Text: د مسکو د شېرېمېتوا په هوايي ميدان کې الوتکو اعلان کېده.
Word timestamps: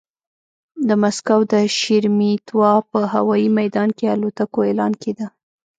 د 0.87 0.89
مسکو 1.01 1.37
د 1.53 1.53
شېرېمېتوا 1.77 2.73
په 2.91 2.99
هوايي 3.13 3.47
ميدان 3.59 3.89
کې 3.97 4.05
الوتکو 4.15 4.59
اعلان 4.67 4.93
کېده. 5.01 5.27